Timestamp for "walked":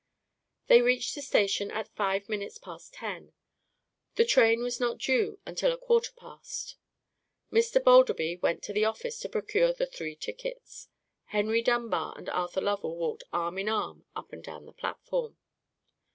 12.97-13.25